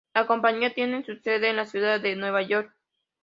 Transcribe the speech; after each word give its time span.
La 0.15 0.25
compañía 0.25 0.73
tiene 0.73 1.05
su 1.05 1.15
sede 1.17 1.49
en 1.51 1.57
la 1.57 1.67
ciudad 1.67 2.01
de 2.01 2.15
Nueva 2.15 2.41
York. 2.41 2.75